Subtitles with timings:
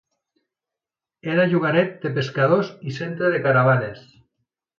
[1.33, 4.03] Era llogaret de pescadors i centre de caravanes.